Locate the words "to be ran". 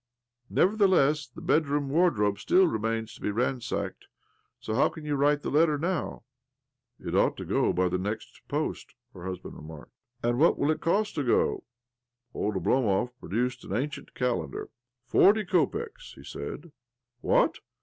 3.13-3.61